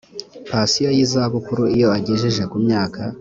[0.49, 2.99] pansiyo y izabukuru iyo agejeje ku myaka